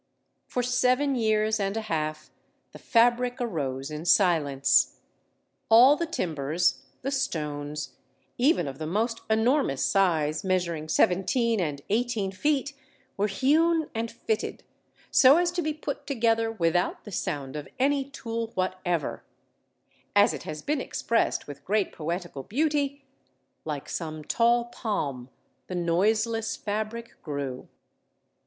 [0.47, 2.31] For seven years and a half
[2.71, 4.97] the fabric arose in silence.
[5.69, 7.97] All the timbers, the stones,
[8.35, 12.73] even of the most enormous size, measuring seventeen and eighteen feet,
[13.15, 14.63] were hewn and fitted,
[15.11, 19.23] so as to be put together without the sound of any tool whatever;
[20.15, 23.05] as it has been expressed, with great poetical beauty:
[23.65, 25.29] "Like some tall palm
[25.67, 27.69] the noiseless fabric grew."